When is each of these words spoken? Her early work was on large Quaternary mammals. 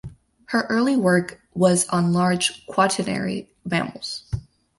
Her 0.45 0.63
early 0.67 0.95
work 0.95 1.39
was 1.53 1.87
on 1.89 2.11
large 2.11 2.65
Quaternary 2.65 3.51
mammals. 3.63 4.23